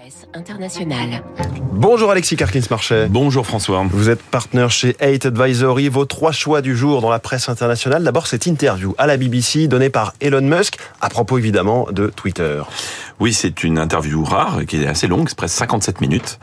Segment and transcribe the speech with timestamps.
[0.00, 1.22] presse internationale.
[1.72, 3.08] Bonjour Alexis Karkins-Marchais.
[3.10, 3.84] Bonjour François.
[3.90, 5.88] Vous êtes partenaire chez 8 Advisory.
[5.88, 8.02] Vos trois choix du jour dans la presse internationale.
[8.02, 12.62] D'abord, cette interview à la BBC donnée par Elon Musk à propos évidemment de Twitter.
[13.20, 16.38] Oui, c'est une interview rare qui est assez longue, c'est presque 57 minutes.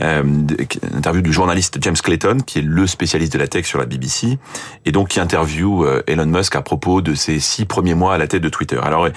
[0.00, 3.80] Euh, une interview du journaliste James Clayton, qui est le spécialiste de la tech sur
[3.80, 4.38] la BBC,
[4.86, 8.18] et donc qui interview euh, Elon Musk à propos de ses six premiers mois à
[8.18, 8.78] la tête de Twitter.
[8.80, 9.08] Alors,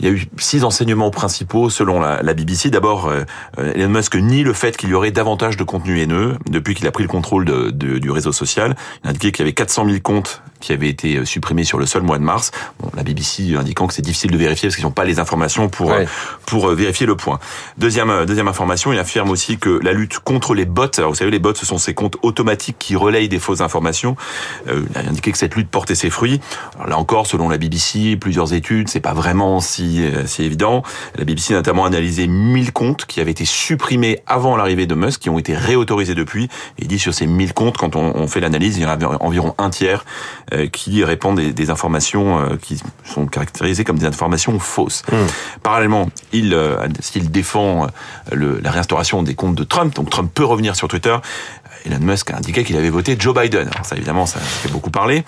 [0.00, 2.70] il y a eu six enseignements principaux selon la, la BBC.
[2.70, 3.24] D'abord, euh,
[3.58, 6.92] Elon Musk nie le fait qu'il y aurait davantage de contenu haineux depuis qu'il a
[6.92, 8.76] pris le contrôle de, de, du réseau social.
[9.02, 11.78] Il a indiqué qu'il y avait 400 000 comptes qui avaient été euh, supprimés sur
[11.78, 12.50] le seul mois de mars.
[12.80, 15.68] Bon, la BBC indiquant que c'est difficile de vérifier parce qu'ils n'ont pas les informations
[15.68, 16.06] pour ouais.
[16.46, 17.38] pour euh, vérifier le point.
[17.76, 20.86] Deuxième euh, deuxième information, il affirme aussi que la lutte contre les bots.
[20.96, 24.16] Alors vous savez, les bots, ce sont ces comptes automatiques qui relayent des fausses informations.
[24.68, 26.40] Euh, il a indiqué que cette lutte portait ses fruits.
[26.76, 30.82] Alors là encore, selon la BBC, plusieurs études, c'est pas vraiment si si évident.
[31.18, 35.20] La BBC a notamment analysé 1000 comptes qui avaient été supprimés avant l'arrivée de Musk,
[35.20, 36.44] qui ont été réautorisés depuis.
[36.78, 38.90] Et il dit sur ces 1000 comptes, quand on, on fait l'analyse, il y en
[38.90, 40.04] a environ un tiers
[40.72, 45.02] qui répandent des, des, informations qui sont caractérisées comme des informations fausses.
[45.10, 45.16] Mmh.
[45.62, 46.56] Parallèlement, il,
[47.00, 47.88] s'il défend
[48.32, 51.16] le, la réinstauration des comptes de Trump, donc Trump peut revenir sur Twitter.
[51.86, 53.68] Elon Musk a indiqué qu'il avait voté Joe Biden.
[53.68, 55.24] Alors ça, évidemment, ça fait beaucoup parler.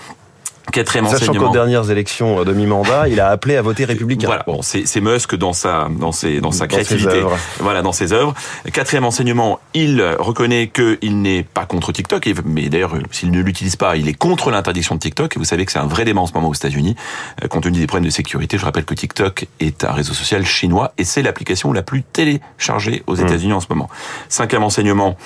[0.72, 1.46] Quatrième Sachant enseignement.
[1.46, 4.26] qu'aux dernières élections de mi-mandat, il a appelé à voter républicain.
[4.26, 8.12] Voilà, bon, c'est Musk dans sa dans ses dans sa créativité, dans voilà, dans ses
[8.12, 8.34] œuvres.
[8.72, 13.96] Quatrième enseignement, il reconnaît qu'il n'est pas contre TikTok, mais d'ailleurs s'il ne l'utilise pas,
[13.96, 15.36] il est contre l'interdiction de TikTok.
[15.36, 16.96] Et vous savez que c'est un vrai débat en ce moment aux États-Unis,
[17.48, 18.58] compte tenu des problèmes de sécurité.
[18.58, 23.02] Je rappelle que TikTok est un réseau social chinois et c'est l'application la plus téléchargée
[23.06, 23.56] aux États-Unis mmh.
[23.56, 23.88] en ce moment.
[24.28, 25.16] Cinquième enseignement,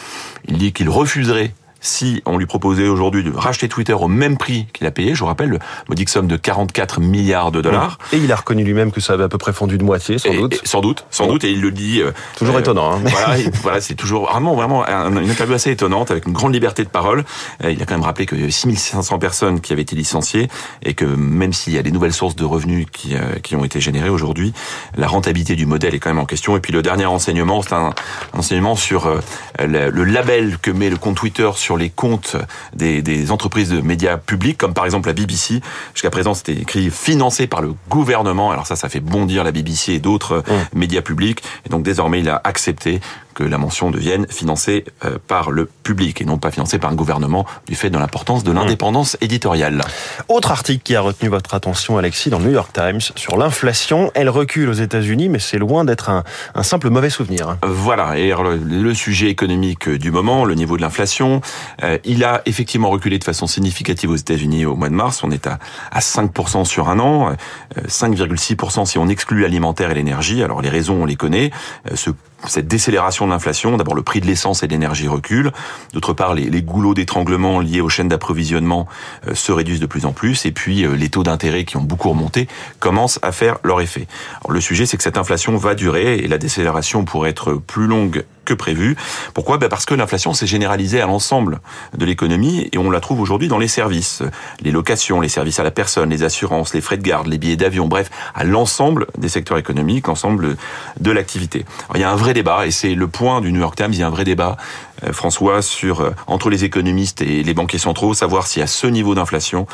[0.48, 4.66] il dit qu'il refuserait si on lui proposait aujourd'hui de racheter Twitter au même prix
[4.72, 7.98] qu'il a payé, je vous rappelle, le modique somme de 44 milliards de dollars.
[8.12, 10.30] Et il a reconnu lui-même que ça avait à peu près fondu de moitié, sans
[10.30, 10.54] et, doute.
[10.54, 11.32] Et, sans doute, sans bon.
[11.32, 12.00] doute, et il le dit.
[12.02, 12.92] Euh, toujours euh, étonnant.
[12.92, 13.00] Hein.
[13.04, 16.88] Voilà, voilà c'est toujours vraiment, vraiment une interview assez étonnante avec une grande liberté de
[16.88, 17.24] parole.
[17.62, 20.48] Il a quand même rappelé qu'il y avait 6500 personnes qui avaient été licenciées
[20.82, 23.64] et que même s'il y a des nouvelles sources de revenus qui, euh, qui ont
[23.64, 24.52] été générées aujourd'hui,
[24.96, 26.56] la rentabilité du modèle est quand même en question.
[26.56, 27.94] Et puis le dernier enseignement, c'est un
[28.32, 29.20] enseignement sur euh,
[29.58, 32.36] le, le label que met le compte Twitter sur les comptes
[32.74, 35.60] des, des, entreprises de médias publics, comme par exemple la BBC.
[35.94, 38.50] Jusqu'à présent, c'était écrit financé par le gouvernement.
[38.50, 40.78] Alors ça, ça fait bondir la BBC et d'autres mmh.
[40.78, 41.42] médias publics.
[41.66, 43.00] Et donc désormais, il a accepté
[43.34, 46.94] que la mention devienne financée euh, par le public et non pas financée par un
[46.94, 49.24] gouvernement du fait de l'importance de l'indépendance mmh.
[49.24, 49.82] éditoriale.
[50.28, 54.10] Autre article qui a retenu votre attention, Alexis, dans le New York Times, sur l'inflation.
[54.14, 56.24] Elle recule aux États-Unis, mais c'est loin d'être un,
[56.54, 57.56] un, simple mauvais souvenir.
[57.62, 61.40] Voilà, et le, le, sujet économique du moment, le niveau de l'inflation,
[61.82, 65.22] euh, il a effectivement reculé de façon significative aux États-Unis au mois de mars.
[65.24, 65.58] On est à,
[65.90, 70.42] à 5% sur un an, euh, 5,6% si on exclut l'alimentaire et l'énergie.
[70.42, 71.50] Alors les raisons, on les connaît.
[71.90, 72.10] Euh, ce
[72.46, 75.52] cette décélération de l'inflation, d'abord le prix de l'essence et de l'énergie recule,
[75.92, 78.86] d'autre part les, goulots d'étranglement liés aux chaînes d'approvisionnement
[79.26, 81.82] euh, se réduisent de plus en plus, et puis euh, les taux d'intérêt qui ont
[81.82, 82.48] beaucoup remonté
[82.78, 84.06] commencent à faire leur effet.
[84.48, 88.24] Le sujet c'est que cette inflation va durer et la décélération pourrait être plus longue
[88.44, 88.96] que prévu.
[89.34, 89.58] Pourquoi?
[89.58, 91.60] Ben Parce que l'inflation s'est généralisée à l'ensemble
[91.96, 94.22] de l'économie et on la trouve aujourd'hui dans les services,
[94.60, 97.56] les locations, les services à la personne, les assurances, les frais de garde, les billets
[97.56, 100.56] d'avion, bref, à l'ensemble des secteurs économiques, l'ensemble
[100.98, 101.64] de l'activité.
[101.94, 103.98] Il y a un vrai débat et c'est le point du New York Times, il
[103.98, 104.56] y a un vrai débat
[105.04, 108.86] euh, François sur euh, entre les économistes et les banquiers centraux, savoir si à ce
[108.86, 109.66] niveau d'inflation,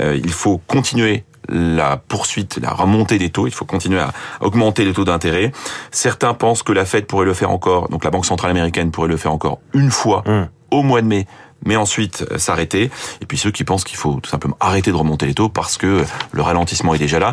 [0.00, 3.46] euh, il faut continuer la poursuite, la remontée des taux.
[3.46, 5.52] Il faut continuer à augmenter les taux d'intérêt.
[5.90, 9.08] Certains pensent que la Fed pourrait le faire encore, donc la Banque centrale américaine pourrait
[9.08, 10.48] le faire encore une fois mmh.
[10.70, 11.26] au mois de mai
[11.64, 12.90] mais ensuite s'arrêter.
[13.20, 15.76] Et puis ceux qui pensent qu'il faut tout simplement arrêter de remonter les taux parce
[15.76, 17.32] que le ralentissement est déjà là.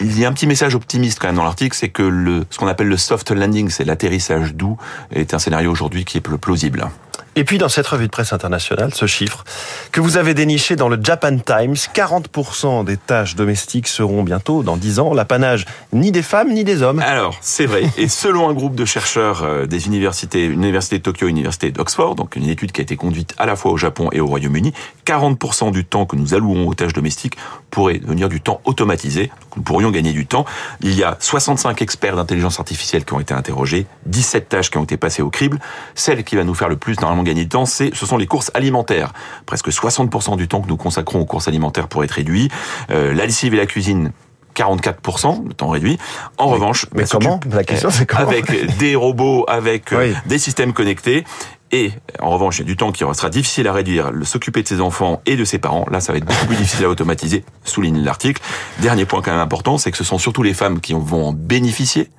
[0.00, 2.58] Il y a un petit message optimiste quand même dans l'article, c'est que le, ce
[2.58, 4.76] qu'on appelle le soft landing, c'est l'atterrissage doux,
[5.10, 6.88] est un scénario aujourd'hui qui est plausible.
[7.34, 9.44] Et puis dans cette revue de presse internationale, ce chiffre
[9.90, 14.76] que vous avez déniché dans le Japan Times, 40% des tâches domestiques seront bientôt, dans
[14.76, 17.00] 10 ans, l'apanage ni des femmes ni des hommes.
[17.00, 17.84] Alors, c'est vrai.
[17.96, 22.48] Et selon un groupe de chercheurs des universités, l'université de Tokyo, l'université d'Oxford, donc une
[22.48, 24.74] étude qui a été conduite à la fois au Japon et au Royaume-Uni,
[25.06, 27.36] 40% du temps que nous allouons aux tâches domestiques
[27.70, 29.30] pourrait devenir du temps automatisé.
[29.56, 30.44] Nous pourrions gagner du temps.
[30.80, 34.84] Il y a 65 experts d'intelligence artificielle qui ont été interrogés, 17 tâches qui ont
[34.84, 35.58] été passées au crible.
[35.94, 38.26] Celle qui va nous faire le plus normalement gagner du temps, c'est, ce sont les
[38.26, 39.12] courses alimentaires.
[39.46, 42.50] Presque 60% du temps que nous consacrons aux courses alimentaires pourrait être réduit.
[42.90, 44.12] Euh, la lessive et la cuisine,
[44.54, 45.98] 44% de temps réduit.
[46.38, 50.14] En mais, revanche, mais comment La question c'est comment Avec des robots, avec oui.
[50.26, 51.24] des systèmes connectés
[51.74, 51.90] Et
[52.20, 54.82] en revanche, il y a du temps qui sera difficile à réduire, s'occuper de ses
[54.82, 55.86] enfants et de ses parents.
[55.90, 58.42] Là, ça va être beaucoup plus difficile à automatiser, souligne l'article.
[58.80, 61.32] Dernier point quand même important, c'est que ce sont surtout les femmes qui vont en
[61.32, 62.10] bénéficier.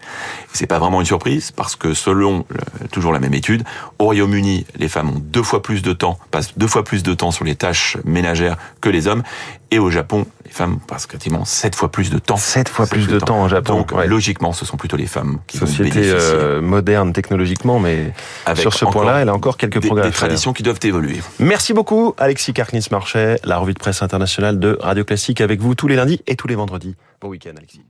[0.54, 2.46] C'est pas vraiment une surprise parce que selon
[2.92, 3.64] toujours la même étude,
[4.00, 7.14] au Royaume-Uni, les femmes ont deux fois plus de temps, passent deux fois plus de
[7.14, 9.22] temps sur les tâches ménagères que les hommes.
[9.70, 12.38] Et au Japon, femmes passent quasiment sept fois plus de temps.
[12.38, 13.78] Sept fois plus de temps, en Japon.
[13.78, 16.20] Donc, logiquement, ce sont plutôt les femmes qui Société vont bénéficier.
[16.20, 18.14] euh, moderne technologiquement, mais
[18.46, 20.28] Avec sur ce point-là, elle a encore quelques des, progrès des à faire.
[20.28, 21.20] traditions qui doivent évoluer.
[21.40, 25.88] Merci beaucoup, Alexis Carknis-Marchais, la revue de presse internationale de Radio Classique avec vous tous
[25.88, 26.96] les lundis et tous les vendredis.
[27.20, 27.82] Bon week-end, Alexis.